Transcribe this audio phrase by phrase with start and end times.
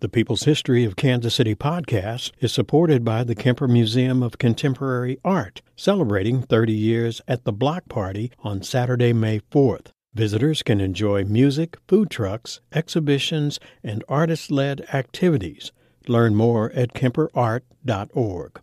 [0.00, 5.20] The People's History of Kansas City podcast is supported by the Kemper Museum of Contemporary
[5.22, 9.88] Art, celebrating 30 years at the Block Party on Saturday, May 4th.
[10.14, 15.70] Visitors can enjoy music, food trucks, exhibitions, and artist led activities.
[16.08, 18.60] Learn more at kemperart.org.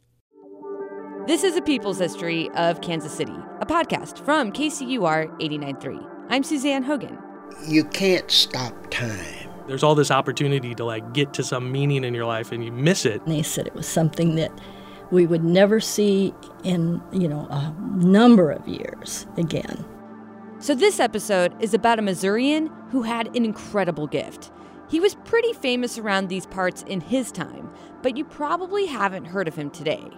[1.28, 6.10] This is a People's History of Kansas City, a podcast from KCUR 89.3.
[6.30, 7.20] I'm Suzanne Hogan.
[7.68, 12.14] You can't stop time there's all this opportunity to like get to some meaning in
[12.14, 13.22] your life and you miss it.
[13.24, 14.52] And they said it was something that
[15.12, 19.86] we would never see in, you know, a number of years again.
[20.60, 24.52] So this episode is about a Missourian who had an incredible gift.
[24.90, 27.70] He was pretty famous around these parts in his time,
[28.02, 30.10] but you probably haven't heard of him today.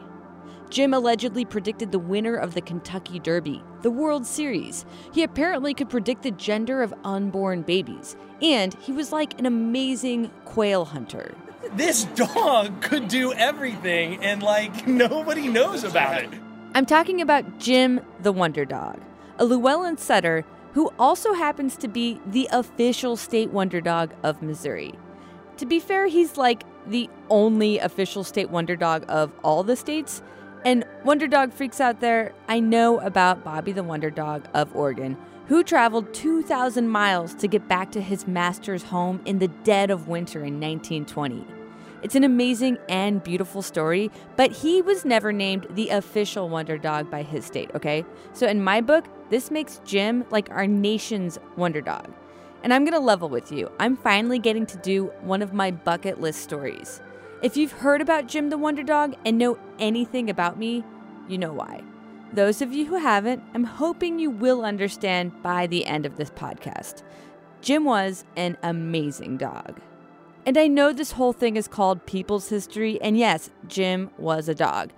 [0.69, 4.85] Jim allegedly predicted the winner of the Kentucky Derby, the World Series.
[5.11, 10.29] He apparently could predict the gender of unborn babies, and he was like an amazing
[10.45, 11.33] quail hunter.
[11.73, 16.29] This dog could do everything, and like nobody knows about it.
[16.75, 19.01] I'm talking about Jim the Wonder Dog,
[19.39, 24.93] a Llewellyn setter who also happens to be the official state wonder dog of Missouri.
[25.57, 30.21] To be fair, he's like the only official state wonder dog of all the states.
[30.65, 35.17] And Wonder Dog freaks out there, I know about Bobby the Wonder Dog of Oregon,
[35.47, 40.09] who traveled 2,000 miles to get back to his master's home in the dead of
[40.09, 41.45] winter in 1920.
[42.01, 47.09] It's an amazing and beautiful story, but he was never named the official Wonder Dog
[47.09, 48.05] by his state, okay?
[48.33, 52.13] So in my book, this makes Jim like our nation's Wonder Dog.
[52.63, 53.71] And I'm gonna level with you.
[53.79, 57.01] I'm finally getting to do one of my bucket list stories.
[57.41, 60.83] If you've heard about Jim the Wonder Dog and know anything about me,
[61.29, 61.81] you know why.
[62.33, 66.29] Those of you who haven't, I'm hoping you will understand by the end of this
[66.31, 67.01] podcast.
[67.61, 69.79] Jim was an amazing dog.
[70.45, 74.55] And I know this whole thing is called People's History, and yes, Jim was a
[74.55, 74.91] dog.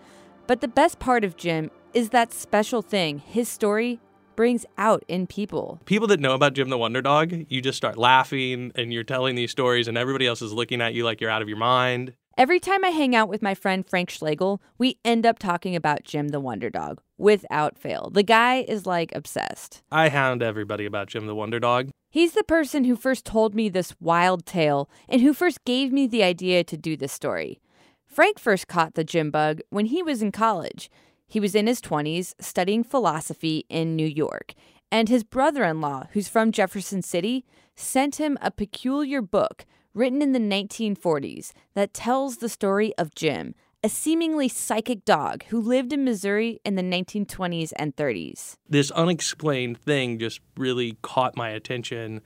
[0.47, 3.99] But the best part of Jim is that special thing his story
[4.35, 5.79] brings out in people.
[5.85, 9.35] People that know about Jim the Wonder Dog, you just start laughing and you're telling
[9.35, 12.13] these stories, and everybody else is looking at you like you're out of your mind.
[12.37, 16.05] Every time I hang out with my friend Frank Schlegel, we end up talking about
[16.05, 18.09] Jim the Wonder Dog without fail.
[18.09, 19.83] The guy is like obsessed.
[19.91, 21.89] I hound everybody about Jim the Wonder Dog.
[22.09, 26.07] He's the person who first told me this wild tale and who first gave me
[26.07, 27.59] the idea to do this story.
[28.05, 30.89] Frank first caught the Jim bug when he was in college.
[31.27, 34.53] He was in his 20s studying philosophy in New York,
[34.89, 40.21] and his brother in law, who's from Jefferson City, sent him a peculiar book written
[40.21, 45.91] in the 1940s that tells the story of Jim, a seemingly psychic dog who lived
[45.91, 48.55] in Missouri in the 1920s and 30s.
[48.69, 52.21] This unexplained thing just really caught my attention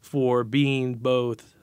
[0.00, 1.54] for being both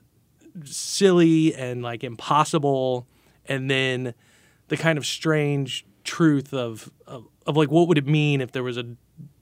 [0.63, 3.07] silly and like impossible
[3.46, 4.13] and then
[4.67, 8.63] the kind of strange truth of, of, of like what would it mean if there
[8.63, 8.85] was a,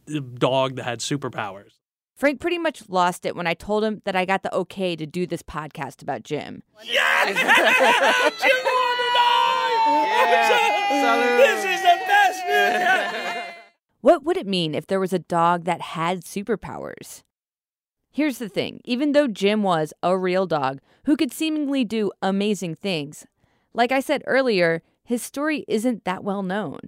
[0.07, 1.73] a dog that had superpowers
[2.23, 5.05] Frank pretty much lost it when I told him that I got the okay to
[5.05, 6.63] do this podcast about Jim.
[6.81, 7.35] Yes!
[8.41, 8.49] Jim
[10.89, 11.35] yeah.
[11.35, 13.55] This is the best news
[13.99, 17.23] what would it mean if there was a dog that had superpowers?
[18.09, 22.75] Here's the thing even though Jim was a real dog who could seemingly do amazing
[22.75, 23.27] things,
[23.73, 26.79] like I said earlier, his story isn't that well known.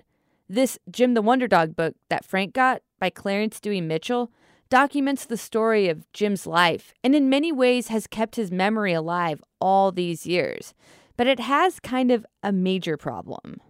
[0.47, 4.31] This Jim the Wonder Dog book that Frank got by Clarence Dewey Mitchell
[4.75, 9.41] documents the story of Jim's life and in many ways has kept his memory alive
[9.61, 10.73] all these years.
[11.15, 13.61] But it has kind of a major problem.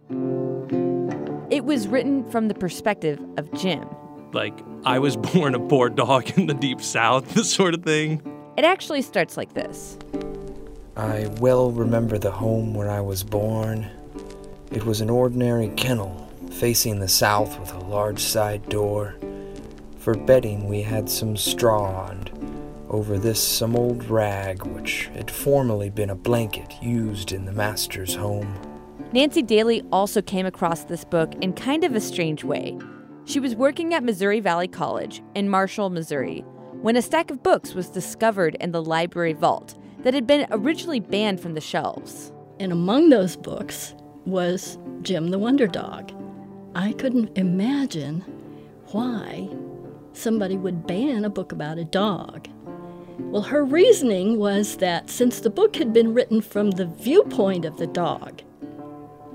[1.48, 3.88] It was written from the perspective of Jim.
[4.32, 8.20] Like, I was born a poor dog in the deep south, this sort of thing.
[8.56, 9.96] It actually starts like this
[10.96, 13.86] I well remember the home where I was born.
[14.72, 19.14] It was an ordinary kennel facing the south with a large side door
[20.06, 22.30] for bedding, we had some straw, and
[22.90, 28.14] over this some old rag which had formerly been a blanket used in the master's
[28.14, 28.54] home.
[29.12, 32.78] Nancy Daly also came across this book in kind of a strange way.
[33.24, 36.44] She was working at Missouri Valley College in Marshall, Missouri,
[36.82, 39.74] when a stack of books was discovered in the library vault
[40.04, 42.30] that had been originally banned from the shelves.
[42.60, 46.12] And among those books was Jim the Wonder Dog.
[46.76, 48.20] I couldn't imagine
[48.92, 49.48] why
[50.16, 52.48] somebody would ban a book about a dog.
[53.18, 57.76] Well, her reasoning was that since the book had been written from the viewpoint of
[57.78, 58.42] the dog,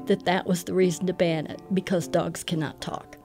[0.05, 3.17] that that was the reason to ban it because dogs cannot talk.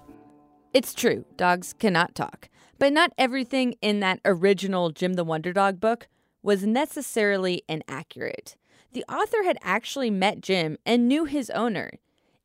[0.73, 2.49] It's true, dogs cannot talk.
[2.79, 6.09] But not everything in that original Jim the Wonder Dog book
[6.43, 8.57] was necessarily inaccurate.
[8.97, 11.91] the author had actually met Jim and knew his owner.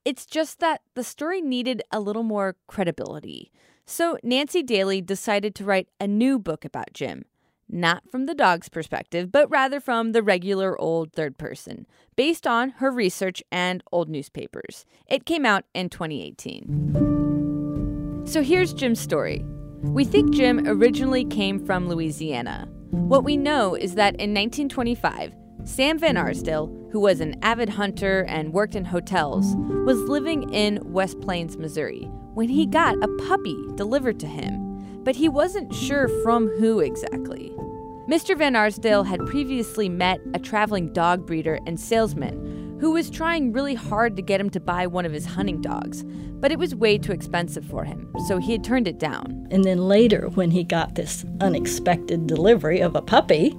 [0.04, 3.54] It's just that the story needed a little more credibility.
[3.92, 7.26] So Nancy Daly decided to write a new book about Jim,
[7.68, 11.86] not from the dog's perspective, but rather from the regular old third person,
[12.16, 14.86] based on her research and old newspapers.
[15.08, 18.24] It came out in 2018.
[18.24, 19.44] So here's Jim's story.
[19.82, 22.70] We think Jim originally came from Louisiana.
[22.92, 25.36] What we know is that in 1925,
[25.66, 29.54] Sam Van Arsdale, who was an avid hunter and worked in hotels,
[29.86, 35.16] was living in West Plains, Missouri, when he got a puppy delivered to him, but
[35.16, 37.52] he wasn't sure from who exactly.
[38.08, 38.38] Mr.
[38.38, 43.76] Van Arsdale had previously met a traveling dog breeder and salesman who was trying really
[43.76, 46.98] hard to get him to buy one of his hunting dogs, but it was way
[46.98, 49.48] too expensive for him, so he had turned it down.
[49.52, 53.56] And then later, when he got this unexpected delivery of a puppy,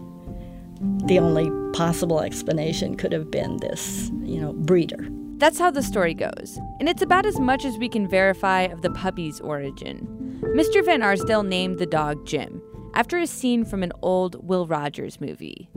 [1.07, 5.09] the only possible explanation could have been this, you know, breeder.
[5.43, 8.83] That's how the story goes, and it's about as much as we can verify of
[8.83, 10.39] the puppy's origin.
[10.41, 10.85] Mr.
[10.85, 12.63] Van Arsdale named the dog Jim,
[12.95, 15.69] after a scene from an old Will Rogers movie.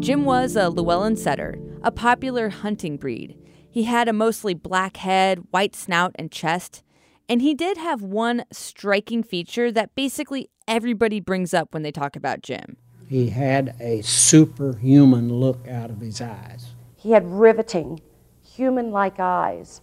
[0.00, 3.38] Jim was a Llewellyn setter, a popular hunting breed.
[3.70, 6.82] He had a mostly black head, white snout, and chest,
[7.28, 12.16] and he did have one striking feature that basically everybody brings up when they talk
[12.16, 12.76] about Jim.
[13.06, 16.70] He had a superhuman look out of his eyes.
[16.96, 18.00] He had riveting,
[18.58, 19.80] human like eyes,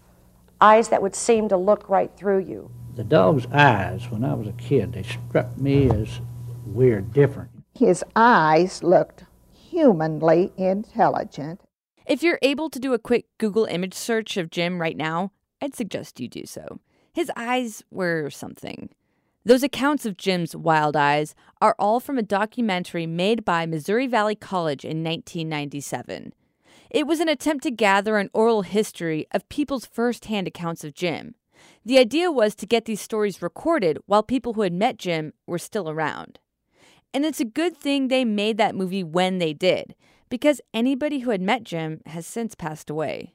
[0.59, 2.69] eyes that would seem to look right through you.
[2.95, 6.19] The dog's eyes, when I was a kid, they struck me as
[6.65, 7.51] weird, different.
[7.73, 9.23] His eyes looked
[9.53, 11.61] humanly intelligent.
[12.05, 15.31] If you're able to do a quick Google image search of Jim right now,
[15.61, 16.79] I'd suggest you do so.
[17.13, 18.89] His eyes were something.
[19.45, 24.35] Those accounts of Jim's wild eyes are all from a documentary made by Missouri Valley
[24.35, 26.33] College in 1997.
[26.95, 31.35] It was an attempt to gather an oral history of people's firsthand accounts of Jim.
[31.83, 35.57] The idea was to get these stories recorded while people who had met Jim were
[35.57, 36.39] still around.
[37.13, 39.93] And it's a good thing they made that movie when they did,
[40.29, 43.33] because anybody who had met Jim has since passed away.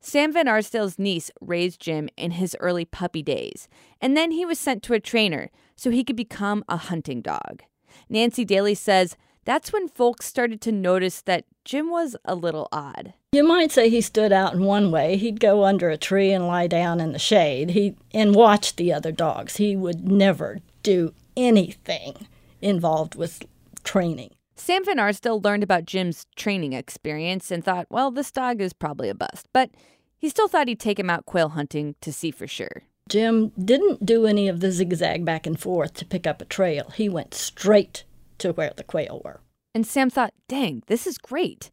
[0.00, 3.68] Sam Van Arsdale's niece raised Jim in his early puppy days,
[4.00, 7.62] and then he was sent to a trainer so he could become a hunting dog.
[8.08, 13.14] Nancy Daly says that's when folks started to notice that Jim was a little odd.
[13.32, 15.16] You might say he stood out in one way.
[15.16, 18.92] He'd go under a tree and lie down in the shade he, and watch the
[18.92, 19.56] other dogs.
[19.56, 22.28] He would never do anything
[22.62, 23.42] involved with
[23.82, 24.30] training.
[24.56, 29.08] Sam Van Arsdale learned about Jim's training experience and thought, well, this dog is probably
[29.08, 29.46] a bust.
[29.52, 29.70] But
[30.16, 32.82] he still thought he'd take him out quail hunting to see for sure.
[33.08, 36.90] Jim didn't do any of the zigzag back and forth to pick up a trail.
[36.94, 38.04] He went straight
[38.38, 39.40] to where the quail were.
[39.74, 41.70] And Sam thought, dang, this is great.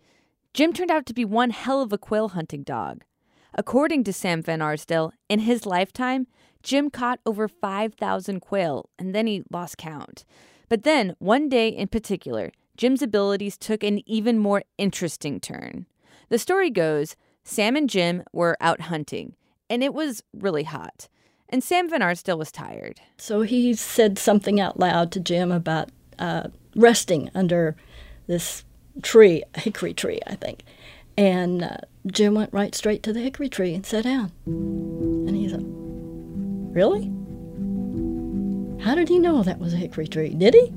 [0.54, 3.04] Jim turned out to be one hell of a quail hunting dog.
[3.54, 6.28] According to Sam Van Arsdale, in his lifetime,
[6.63, 10.25] Jim caught over 5,000 quail and then he lost count.
[10.69, 15.86] But then, one day in particular, Jim's abilities took an even more interesting turn.
[16.30, 19.36] The story goes Sam and Jim were out hunting,
[19.69, 21.10] and it was really hot.
[21.50, 23.02] And Sam Van Arsdale was tired.
[23.18, 25.90] So he said something out loud to Jim about
[26.22, 27.76] uh, resting under
[28.28, 28.64] this
[29.02, 30.64] tree, a hickory tree, I think.
[31.18, 31.78] And uh,
[32.08, 34.32] Jim went right straight to the hickory tree and sat down.
[34.46, 35.63] And he said,
[36.74, 37.12] Really?
[38.84, 40.30] How did he know that was a hickory tree?
[40.30, 40.72] Did he?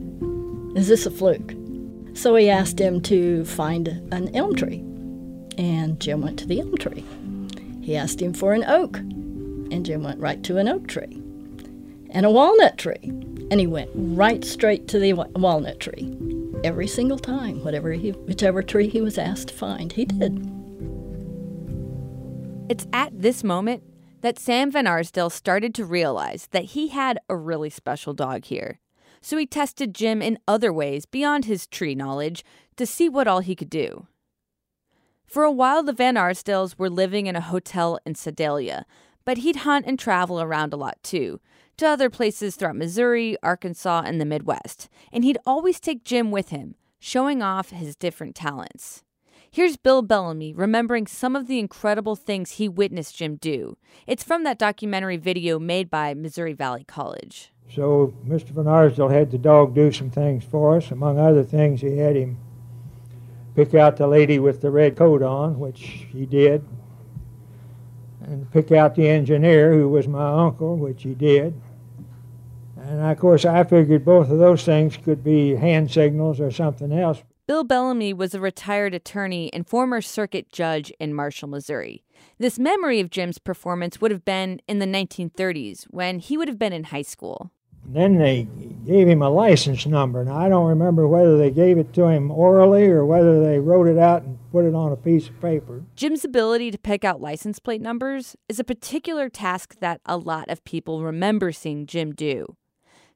[0.78, 1.54] Is this a fluke?
[2.14, 4.78] So he asked him to find an elm tree.
[5.56, 7.04] And Jim went to the elm tree.
[7.80, 8.96] He asked him for an oak.
[8.98, 11.20] And Jim went right to an oak tree.
[12.14, 13.12] And a walnut tree.
[13.50, 16.16] And he went right straight to the walnut tree.
[16.64, 20.50] Every single time, whatever he, whichever tree he was asked to find, he did.
[22.70, 23.82] It's at this moment
[24.22, 28.78] that Sam Van Arsdale started to realize that he had a really special dog here.
[29.20, 32.44] So he tested Jim in other ways beyond his tree knowledge
[32.76, 34.06] to see what all he could do.
[35.26, 38.86] For a while, the Van Arsdales were living in a hotel in Sedalia,
[39.24, 41.40] but he'd hunt and travel around a lot too,
[41.76, 46.50] to other places throughout Missouri, Arkansas, and the Midwest, and he'd always take Jim with
[46.50, 49.02] him, showing off his different talents.
[49.50, 53.76] Here's Bill Bellamy remembering some of the incredible things he witnessed Jim do.
[54.04, 57.52] It's from that documentary video made by Missouri Valley College.
[57.72, 58.48] So Mr.
[58.48, 60.90] Van Arsdale had the dog do some things for us.
[60.90, 62.36] Among other things, he had him
[63.54, 66.64] pick out the lady with the red coat on, which he did,
[68.26, 71.54] and pick out the engineer, who was my uncle, which he did.
[72.76, 76.92] And of course, I figured both of those things could be hand signals or something
[76.92, 77.22] else.
[77.46, 82.02] Bill Bellamy was a retired attorney and former circuit judge in Marshall, Missouri.
[82.38, 86.58] This memory of Jim's performance would have been in the 1930s when he would have
[86.58, 87.50] been in high school.
[87.86, 88.48] Then they
[88.86, 90.24] gave him a license number.
[90.24, 93.86] Now, I don't remember whether they gave it to him orally or whether they wrote
[93.86, 95.82] it out and put it on a piece of paper.
[95.96, 100.48] Jim's ability to pick out license plate numbers is a particular task that a lot
[100.48, 102.56] of people remember seeing Jim do.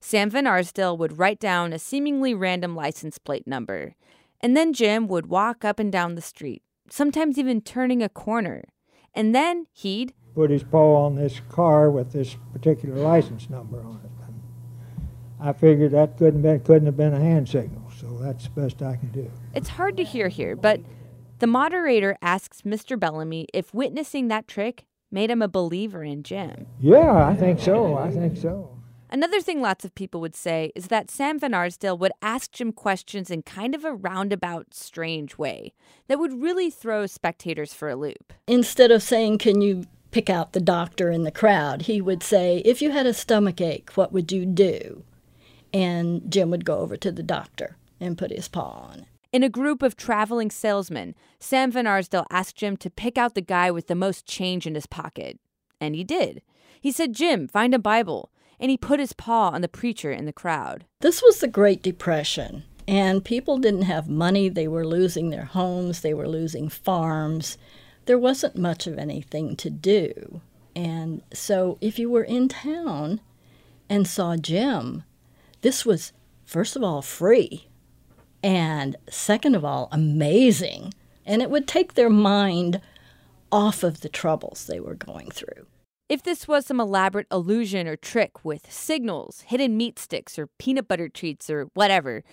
[0.01, 3.97] Sam Van Arsdale would write down a seemingly random license plate number,
[4.41, 8.65] and then Jim would walk up and down the street, sometimes even turning a corner.
[9.15, 14.01] And then he'd put his paw on this car with this particular license number on
[14.05, 14.18] it.
[15.39, 18.61] And I figured that couldn't been, couldn't have been a hand signal, so that's the
[18.61, 19.31] best I can do.
[19.55, 20.81] It's hard to hear here, but
[21.39, 22.99] the moderator asks Mr.
[22.99, 26.67] Bellamy if witnessing that trick made him a believer in Jim.
[26.81, 27.97] Yeah, I think so.
[27.97, 28.79] I think so.
[29.11, 32.73] Another thing lots of people would say is that Sam Van Arsdale would ask Jim
[32.73, 35.73] questions in kind of a roundabout, strange way
[36.09, 38.35] that would really throw spectators for a loop.
[38.47, 42.59] Instead of saying, Can you pick out the doctor in the crowd, he would say,
[42.67, 45.05] If you had a stomach ache, what would you do?
[45.73, 49.05] And Jim would go over to the doctor and put his paw on it.
[49.31, 53.43] In a group of traveling salesmen, Sam Van Arsdale asked Jim to pick out the
[53.43, 55.39] guy with the most change in his pocket.
[55.81, 56.41] And he did.
[56.81, 60.27] He said, Jim, find a Bible and he put his paw on the preacher in
[60.27, 60.85] the crowd.
[61.01, 64.49] This was the Great Depression, and people didn't have money.
[64.49, 67.59] They were losing their homes, they were losing farms.
[68.07, 70.41] There wasn't much of anything to do.
[70.75, 73.21] And so, if you were in town
[73.91, 75.05] and saw Jim,
[75.61, 76.13] this was,
[76.45, 77.69] first of all, free,
[78.43, 80.95] and second of all, amazing.
[81.27, 82.81] And it would take their mind
[83.51, 85.67] off of the troubles they were going through.
[86.09, 90.89] If this was some elaborate illusion or trick with signals, hidden meat sticks, or peanut
[90.89, 92.25] butter treats, or whatever,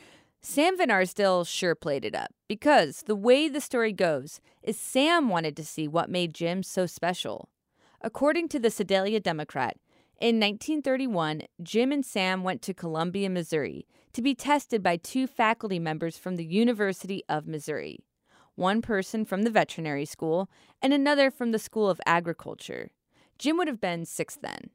[0.41, 5.27] Sam Van Arsdale sure played it up because the way the story goes is Sam
[5.27, 7.49] wanted to see what made Jim so special.
[8.01, 9.75] According to the Sedalia Democrat,
[10.19, 15.77] in 1931, Jim and Sam went to Columbia, Missouri to be tested by two faculty
[15.77, 17.99] members from the University of Missouri
[18.55, 20.49] one person from the veterinary school
[20.81, 22.89] and another from the School of Agriculture.
[23.37, 24.69] Jim would have been six then.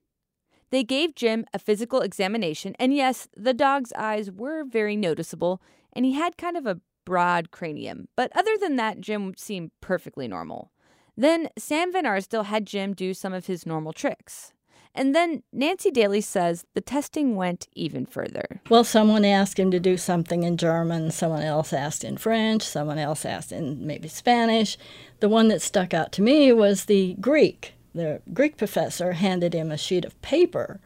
[0.70, 5.62] They gave Jim a physical examination, and yes, the dog's eyes were very noticeable,
[5.94, 8.08] and he had kind of a broad cranium.
[8.16, 10.70] But other than that, Jim seemed perfectly normal.
[11.16, 14.52] Then Sam Van Arsdale had Jim do some of his normal tricks.
[14.94, 18.60] And then Nancy Daly says the testing went even further.
[18.68, 22.98] Well, someone asked him to do something in German, someone else asked in French, someone
[22.98, 24.76] else asked in maybe Spanish.
[25.20, 29.70] The one that stuck out to me was the Greek the Greek professor handed him
[29.70, 30.80] a sheet of paper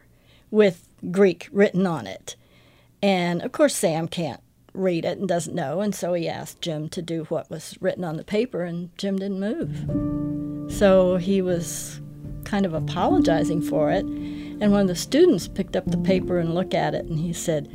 [0.49, 2.35] with Greek written on it.
[3.01, 4.41] And of course, Sam can't
[4.73, 8.03] read it and doesn't know, and so he asked Jim to do what was written
[8.03, 10.71] on the paper, and Jim didn't move.
[10.71, 12.01] So he was
[12.45, 14.05] kind of apologizing for it.
[14.05, 17.33] And one of the students picked up the paper and looked at it, and he
[17.33, 17.69] said,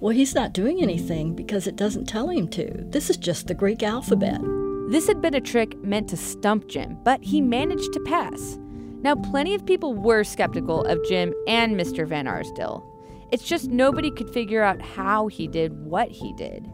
[0.00, 2.70] Well, he's not doing anything because it doesn't tell him to.
[2.88, 4.40] This is just the Greek alphabet.
[4.88, 8.58] This had been a trick meant to stump Jim, but he managed to pass.
[9.02, 12.06] Now, plenty of people were skeptical of Jim and Mr.
[12.06, 12.84] Van Arsdale.
[13.30, 16.68] It's just nobody could figure out how he did what he did.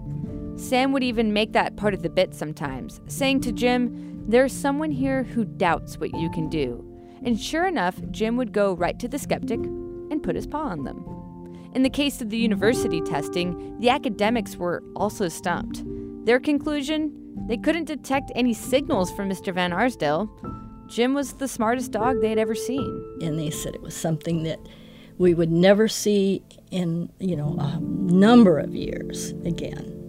[0.56, 4.90] Sam would even make that part of the bit sometimes, saying to Jim, There's someone
[4.90, 6.84] here who doubts what you can do.
[7.24, 10.84] And sure enough, Jim would go right to the skeptic and put his paw on
[10.84, 11.04] them.
[11.74, 15.82] In the case of the university testing, the academics were also stumped.
[16.24, 17.12] Their conclusion?
[17.46, 19.54] They couldn't detect any signals from Mr.
[19.54, 20.28] Van Arsdale.
[20.88, 23.18] Jim was the smartest dog they had ever seen.
[23.22, 24.58] And they said it was something that
[25.18, 29.99] we would never see in, you know, a number of years again.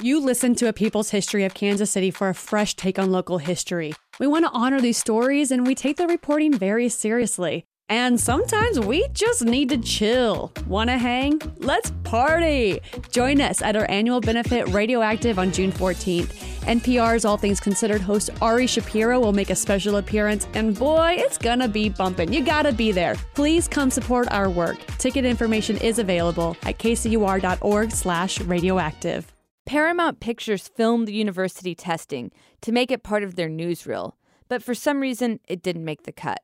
[0.00, 3.38] You listen to a People's History of Kansas City for a fresh take on local
[3.38, 3.94] history.
[4.20, 7.64] We want to honor these stories and we take the reporting very seriously.
[7.88, 10.52] And sometimes we just need to chill.
[10.68, 11.40] Wanna hang?
[11.56, 12.78] Let's party!
[13.10, 16.28] Join us at our annual benefit Radioactive on June 14th.
[16.66, 21.38] NPR's All Things Considered host Ari Shapiro will make a special appearance, and boy, it's
[21.38, 22.32] gonna be bumpin'.
[22.32, 23.16] You gotta be there.
[23.34, 24.78] Please come support our work.
[24.98, 29.32] Ticket information is available at kcur.org slash radioactive.
[29.68, 32.32] Paramount Pictures filmed the university testing
[32.62, 34.14] to make it part of their newsreel,
[34.48, 36.40] but for some reason it didn't make the cut.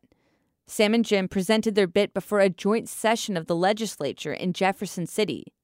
[0.66, 5.06] Sam and Jim presented their bit before a joint session of the legislature in Jefferson
[5.06, 5.54] City.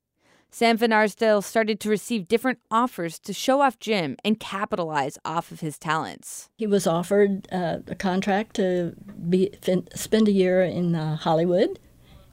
[0.50, 5.52] Sam Van Arsdale started to receive different offers to show off Jim and capitalize off
[5.52, 6.48] of his talents.
[6.56, 8.94] He was offered uh, a contract to
[9.28, 11.78] be, fin- spend a year in uh, Hollywood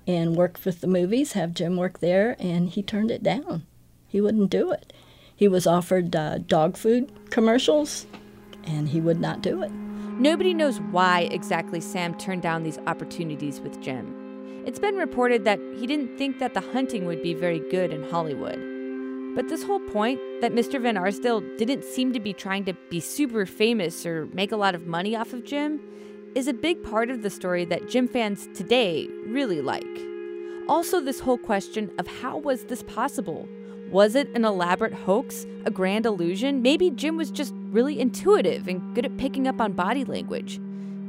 [0.07, 3.67] and work with the movies, have Jim work there, and he turned it down.
[4.07, 4.93] He wouldn't do it.
[5.37, 8.07] He was offered uh, dog food commercials,
[8.63, 9.71] and he would not do it.
[9.71, 14.63] Nobody knows why exactly Sam turned down these opportunities with Jim.
[14.65, 18.09] It's been reported that he didn't think that the hunting would be very good in
[18.09, 18.59] Hollywood.
[19.35, 20.81] But this whole point that Mr.
[20.81, 24.73] Van Arsdale didn't seem to be trying to be super famous or make a lot
[24.73, 25.79] of money off of Jim
[26.33, 29.85] is a big part of the story that Jim fans today really like.
[30.67, 33.47] Also, this whole question of how was this possible?
[33.89, 36.61] Was it an elaborate hoax, a grand illusion?
[36.61, 40.59] Maybe Jim was just really intuitive and good at picking up on body language.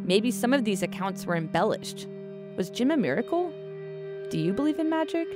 [0.04, 2.06] Maybe some of these accounts were embellished.
[2.56, 3.52] Was Jim a miracle?
[4.30, 5.26] Do you believe in magic?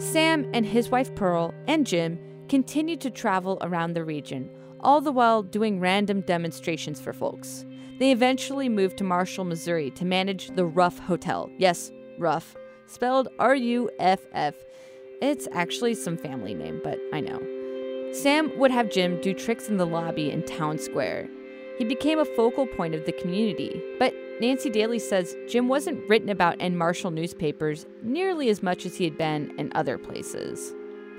[0.00, 4.48] Sam and his wife Pearl and Jim continued to travel around the region,
[4.80, 7.66] all the while doing random demonstrations for folks.
[7.98, 11.50] They eventually moved to Marshall, Missouri to manage the Ruff Hotel.
[11.58, 12.56] Yes, Ruff,
[12.88, 14.54] spelled R U F F.
[15.20, 17.40] It's actually some family name, but I know.
[18.12, 21.28] Sam would have Jim do tricks in the lobby in Town Square.
[21.76, 26.28] He became a focal point of the community, but Nancy Daly says Jim wasn't written
[26.28, 30.72] about in Marshall newspapers nearly as much as he had been in other places.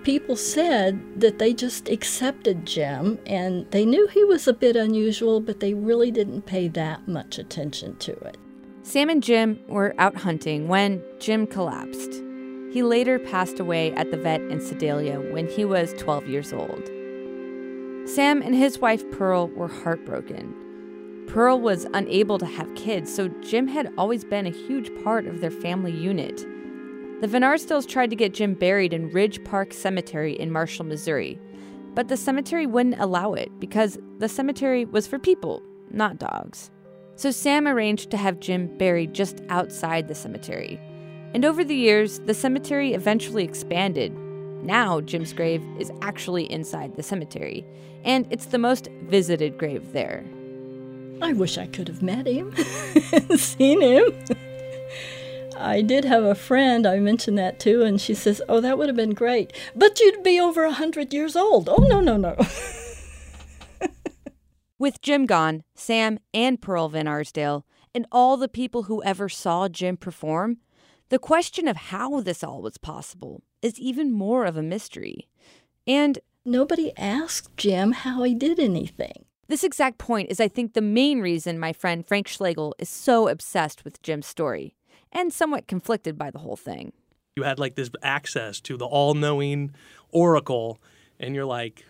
[0.03, 5.41] People said that they just accepted Jim and they knew he was a bit unusual,
[5.41, 8.37] but they really didn't pay that much attention to it.
[8.89, 12.11] Sam and Jim were out hunting when Jim collapsed.
[12.71, 16.87] He later passed away at the vet in Sedalia when he was 12 years old.
[18.09, 20.55] Sam and his wife Pearl were heartbroken.
[21.27, 25.39] Pearl was unable to have kids, so Jim had always been a huge part of
[25.39, 26.37] their family unit.
[27.21, 31.37] The Van tried to get Jim buried in Ridge Park Cemetery in Marshall, Missouri,
[31.93, 36.71] but the cemetery wouldn't allow it because the cemetery was for people, not dogs.
[37.19, 40.79] So Sam arranged to have Jim buried just outside the cemetery.
[41.33, 44.17] And over the years, the cemetery eventually expanded.
[44.63, 47.65] Now, Jim's grave is actually inside the cemetery,
[48.05, 50.23] and it's the most visited grave there.
[51.21, 52.55] I wish I could have met him
[53.35, 54.13] seen him.
[55.57, 58.87] I did have a friend, I mentioned that too, and she says, Oh, that would
[58.87, 59.51] have been great.
[59.75, 61.67] But you'd be over a 100 years old.
[61.67, 62.37] Oh, no, no, no.
[64.79, 69.67] With Jim gone, Sam and Pearl Van Arsdale, and all the people who ever saw
[69.67, 70.59] Jim perform,
[71.09, 75.27] the question of how this all was possible is even more of a mystery.
[75.85, 79.25] And nobody asked Jim how he did anything.
[79.49, 83.27] This exact point is, I think, the main reason my friend Frank Schlegel is so
[83.27, 84.75] obsessed with Jim's story
[85.11, 86.93] and somewhat conflicted by the whole thing.
[87.35, 89.71] You had like this access to the all knowing
[90.09, 90.79] oracle
[91.19, 91.85] and you're like,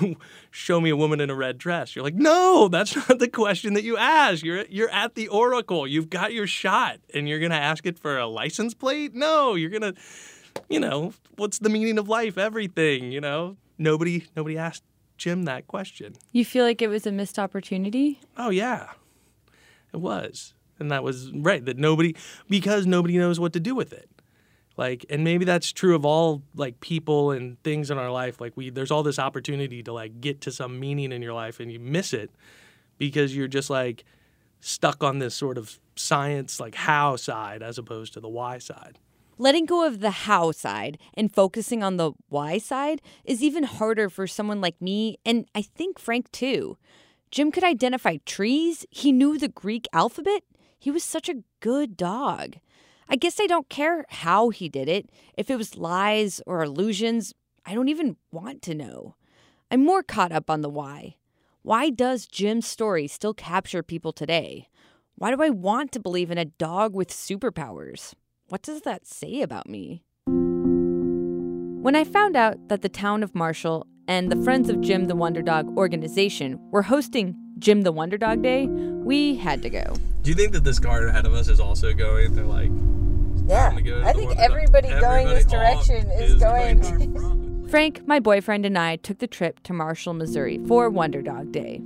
[0.50, 1.96] show me a woman in a red dress.
[1.96, 4.44] You're like, no, that's not the question that you ask.
[4.44, 5.86] You're you're at the Oracle.
[5.86, 9.14] You've got your shot, and you're gonna ask it for a license plate.
[9.14, 9.94] No, you're gonna,
[10.68, 12.36] you know, what's the meaning of life?
[12.36, 13.10] Everything.
[13.10, 14.84] You know, nobody nobody asked
[15.16, 16.14] Jim that question.
[16.32, 18.20] You feel like it was a missed opportunity?
[18.36, 18.90] Oh yeah,
[19.92, 21.64] it was, and that was right.
[21.64, 22.14] That nobody
[22.50, 24.08] because nobody knows what to do with it
[24.76, 28.40] like and maybe that's true of all like people and things in our life.
[28.40, 31.60] Like we there's all this opportunity to like get to some meaning in your life
[31.60, 32.30] and you miss it
[32.98, 34.04] because you're just like
[34.60, 38.98] stuck on this sort of science like how side as opposed to the why side.
[39.36, 44.08] Letting go of the how side and focusing on the why side is even harder
[44.08, 46.78] for someone like me and i think frank too.
[47.30, 48.86] Jim could identify trees.
[48.90, 50.42] He knew the greek alphabet.
[50.78, 52.56] He was such a good dog
[53.08, 55.10] I guess I don't care how he did it.
[55.36, 57.34] If it was lies or illusions,
[57.66, 59.16] I don't even want to know.
[59.70, 61.16] I'm more caught up on the why.
[61.62, 64.68] Why does Jim's story still capture people today?
[65.16, 68.14] Why do I want to believe in a dog with superpowers?
[68.48, 70.04] What does that say about me?
[70.26, 75.16] When I found out that the town of Marshall and the Friends of Jim the
[75.16, 79.94] Wonder Dog organization were hosting Jim the Wonder Dog Day, we had to go.
[80.24, 82.34] Do you think that this car ahead of us is also going?
[82.34, 82.70] They're like,
[83.44, 83.68] yeah.
[84.06, 86.80] I think everybody going everybody this direction is, is going.
[86.80, 91.52] going Frank, my boyfriend, and I took the trip to Marshall, Missouri for Wonder Dog
[91.52, 91.82] Day.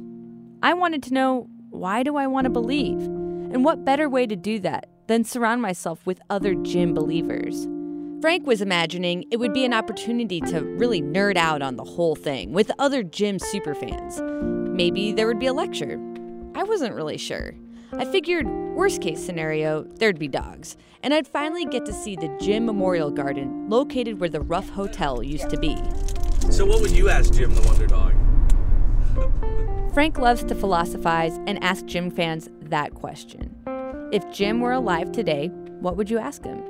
[0.62, 3.00] I wanted to know why do I want to believe?
[3.00, 7.66] And what better way to do that than surround myself with other Jim believers?
[8.20, 12.14] Frank was imagining it would be an opportunity to really nerd out on the whole
[12.14, 14.22] thing with other Jim superfans.
[14.70, 15.98] Maybe there would be a lecture.
[16.54, 17.54] I wasn't really sure.
[17.92, 22.28] I figured, worst case scenario, there'd be dogs, and I'd finally get to see the
[22.40, 25.76] Jim Memorial Garden located where the Ruff Hotel used to be.
[26.50, 28.14] So, what would you ask Jim the Wonder Dog?
[29.94, 33.54] Frank loves to philosophize and ask Jim fans that question.
[34.12, 35.48] If Jim were alive today,
[35.80, 36.62] what would you ask him?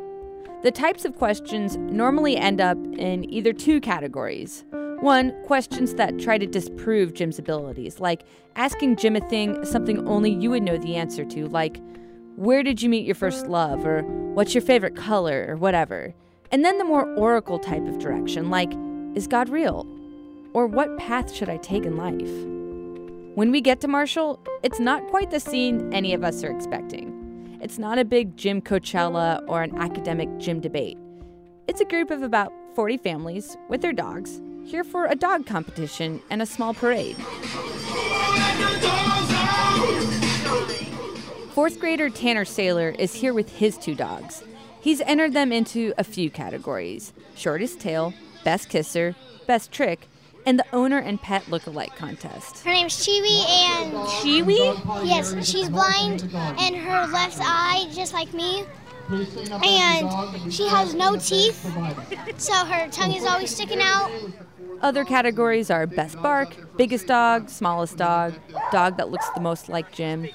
[0.62, 4.64] The types of questions normally end up in either two categories.
[5.00, 8.24] One, questions that try to disprove Jim's abilities, like
[8.56, 11.80] asking Jim a thing something only you would know the answer to, like,
[12.34, 14.02] where did you meet your first love, or
[14.34, 16.14] what's your favorite color, or whatever.
[16.50, 18.72] And then the more oracle type of direction, like,
[19.14, 19.86] is God real?
[20.52, 23.36] Or what path should I take in life?
[23.36, 27.58] When we get to Marshall, it's not quite the scene any of us are expecting.
[27.62, 30.98] It's not a big Jim Coachella or an academic Jim debate.
[31.68, 36.20] It's a group of about 40 families with their dogs here for a dog competition
[36.28, 37.16] and a small parade.
[41.54, 44.44] Fourth grader Tanner Saylor is here with his two dogs.
[44.80, 48.12] He's entered them into a few categories shortest tail,
[48.44, 49.14] best kisser,
[49.46, 50.06] best trick,
[50.44, 52.64] and the owner and pet look-alike contest.
[52.64, 55.06] Her name's Chiwi and Chiwi?
[55.08, 58.64] Yes, she's blind and her left eye just like me.
[59.10, 61.64] And she has no teeth,
[62.36, 64.10] so her tongue is always sticking out.
[64.80, 68.34] Other categories are best bark, biggest dog, smallest dog,
[68.70, 70.28] dog that looks the most like Jim.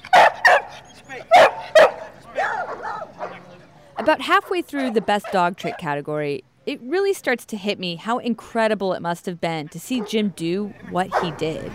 [3.96, 8.18] About halfway through the best dog trick category, it really starts to hit me how
[8.18, 11.70] incredible it must have been to see Jim do what he did.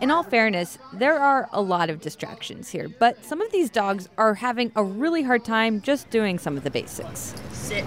[0.00, 4.08] In all fairness, there are a lot of distractions here, but some of these dogs
[4.18, 7.34] are having a really hard time just doing some of the basics.
[7.52, 7.84] Sit.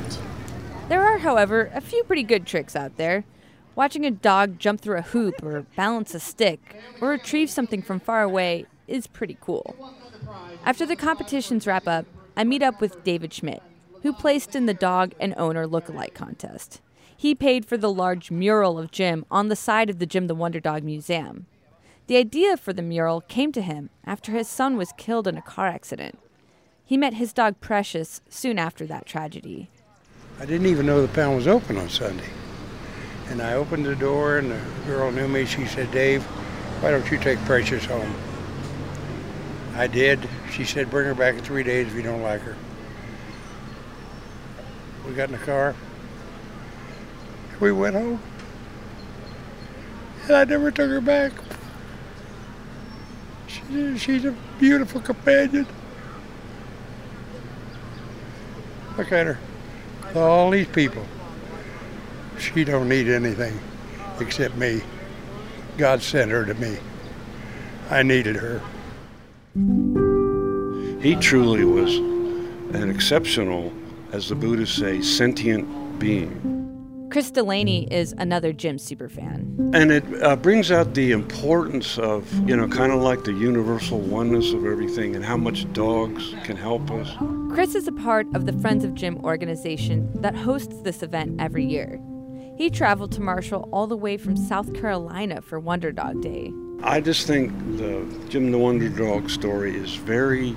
[0.89, 3.23] There are, however, a few pretty good tricks out there.
[3.75, 7.99] Watching a dog jump through a hoop or balance a stick or retrieve something from
[7.99, 9.75] far away is pretty cool.
[10.65, 13.61] After the competitions wrap up, I meet up with David Schmidt,
[14.01, 16.81] who placed in the dog and owner look-alike contest.
[17.15, 20.33] He paid for the large mural of Jim on the side of the Jim the
[20.33, 21.45] Wonder Dog Museum.
[22.07, 25.41] The idea for the mural came to him after his son was killed in a
[25.43, 26.17] car accident.
[26.83, 29.69] He met his dog Precious soon after that tragedy.
[30.41, 32.29] I didn't even know the pound was open on Sunday.
[33.27, 35.45] And I opened the door, and the girl knew me.
[35.45, 36.23] She said, Dave,
[36.81, 38.15] why don't you take Precious home?
[39.75, 40.27] I did.
[40.51, 42.55] She said, bring her back in three days if you don't like her.
[45.05, 45.75] We got in the car.
[47.59, 48.21] We went home.
[50.23, 51.33] And I never took her back.
[53.47, 55.67] She, she's a beautiful companion.
[58.97, 59.39] Look at her.
[60.15, 61.05] All these people.
[62.39, 63.59] She don't need anything
[64.19, 64.81] except me.
[65.77, 66.77] God sent her to me.
[67.89, 68.61] I needed her.
[71.01, 71.95] He truly was
[72.75, 73.71] an exceptional,
[74.11, 76.58] as the Buddhists say, sentient being.
[77.09, 79.73] Chris Delaney is another Jim superfan.
[79.73, 83.99] And it uh, brings out the importance of, you know, kind of like the universal
[83.99, 87.09] oneness of everything and how much dogs can help us.
[87.51, 91.65] Chris is a part of the Friends of Jim organization that hosts this event every
[91.65, 91.99] year.
[92.55, 96.53] He traveled to Marshall all the way from South Carolina for Wonder Dog Day.
[96.83, 100.55] I just think the Jim the Wonder Dog story is very,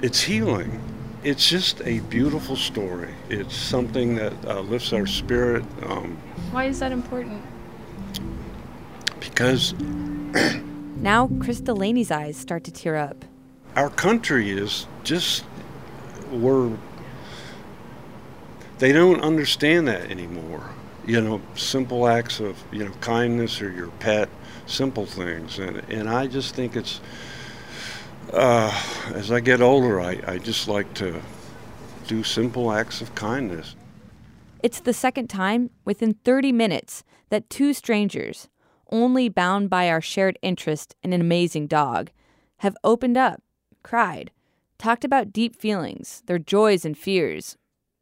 [0.00, 0.80] it's healing.
[1.24, 3.14] It's just a beautiful story.
[3.28, 5.64] It's something that uh, lifts our spirit.
[5.86, 6.16] Um,
[6.50, 7.42] Why is that important?
[9.20, 9.72] because
[10.96, 13.24] Now, Chris Delaney's eyes start to tear up.
[13.76, 15.44] our country is just
[16.30, 16.76] we're
[18.78, 20.70] they don't understand that anymore
[21.06, 24.28] you know simple acts of you know kindness or your pet
[24.66, 27.00] simple things and and i just think it's
[28.32, 28.70] uh,
[29.14, 31.20] as i get older I, I just like to
[32.06, 33.74] do simple acts of kindness
[34.62, 38.48] It's the second time within 30 minutes that two strangers,
[38.90, 42.10] only bound by our shared interest in an amazing dog,
[42.58, 43.42] have opened up,
[43.82, 44.30] cried,
[44.78, 47.56] talked about deep feelings, their joys and fears,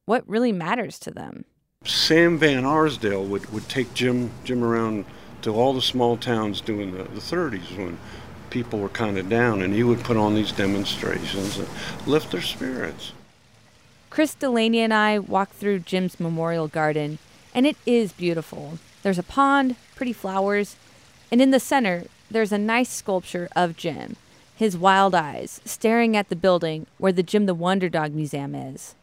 [0.04, 1.44] what really matters to them.
[1.84, 5.04] sam van arsdale would, would take jim jim around
[5.42, 7.96] to all the small towns during the, the 30s when
[8.50, 11.68] people were kind of down and he would put on these demonstrations and
[12.06, 13.12] lift their spirits
[14.10, 17.20] Chris Delaney and I walked through Jim's memorial garden,
[17.54, 18.80] and it is beautiful.
[19.04, 20.74] There's a pond, pretty flowers,
[21.30, 24.16] and in the center, there's a nice sculpture of Jim,
[24.56, 28.96] his wild eyes staring at the building where the Jim the Wonder Dog Museum is.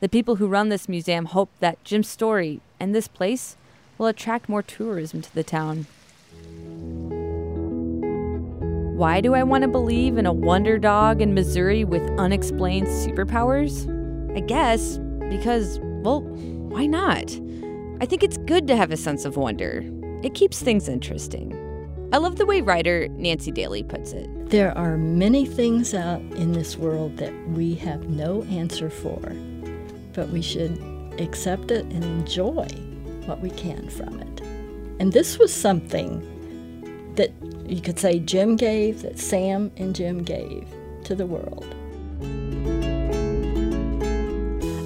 [0.00, 3.56] The people who run this museum hope that Jim's story and this place
[3.98, 5.86] will attract more tourism to the town.
[8.96, 13.84] Why do I want to believe in a wonder dog in Missouri with unexplained superpowers?
[14.34, 14.96] I guess
[15.28, 17.30] because, well, why not?
[18.00, 19.84] I think it's good to have a sense of wonder.
[20.22, 21.52] It keeps things interesting.
[22.14, 24.30] I love the way writer Nancy Daly puts it.
[24.48, 29.20] There are many things out in this world that we have no answer for,
[30.14, 30.80] but we should
[31.18, 32.66] accept it and enjoy
[33.26, 34.40] what we can from it.
[35.00, 36.26] And this was something
[37.16, 37.32] that
[37.66, 40.66] you could say Jim gave, that Sam and Jim gave
[41.04, 41.66] to the world.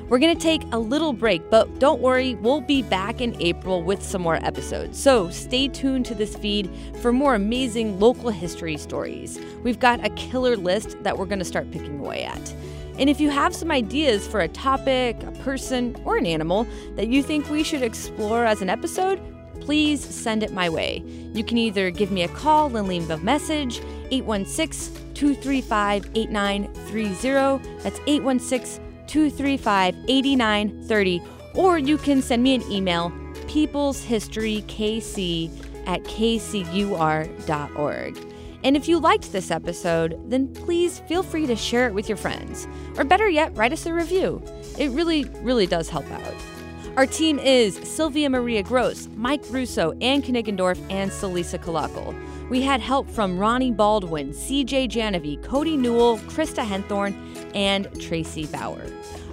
[0.10, 3.84] We're going to take a little break, but don't worry, we'll be back in April
[3.84, 5.00] with some more episodes.
[5.00, 6.67] So stay tuned to this feed
[7.00, 9.39] for more amazing local history stories.
[9.62, 12.56] We've got a killer list that we're going to start picking away at.
[12.98, 17.10] And if you have some ideas for a topic, a person, or an animal that
[17.10, 19.22] you think we should explore as an episode,
[19.62, 21.04] please send it my way.
[21.34, 27.84] You can either give me a call and leave a message, 816 235 8930.
[27.84, 31.22] That's 816 235 8930.
[31.56, 33.12] Or you can send me an email,
[33.48, 38.17] peopleshistorykc at kcur.org.
[38.63, 42.17] And if you liked this episode, then please feel free to share it with your
[42.17, 42.67] friends.
[42.98, 44.43] Or better yet, write us a review.
[44.78, 46.36] It really, really does help out.
[46.98, 52.13] Our team is Sylvia Maria Gross, Mike Russo, Anne Kniggendorf, and Celisa Calacal.
[52.50, 57.16] We had help from Ronnie Baldwin, CJ Janovy, Cody Newill, Krista Henthorn,
[57.54, 58.86] and Tracy Bauer.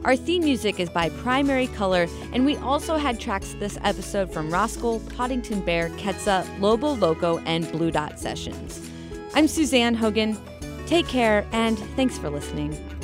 [0.04, 4.50] Our theme music is by Primary Color, and we also had tracks this episode from
[4.50, 8.88] Roscoe, Poddington Bear, Ketsa, Lobo Loco, and Blue Dot Sessions.
[9.34, 10.36] I'm Suzanne Hogan.
[10.86, 12.95] Take care, and thanks for listening.